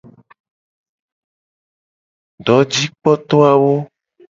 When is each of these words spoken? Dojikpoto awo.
Dojikpoto 2.45 3.37
awo. 3.51 3.73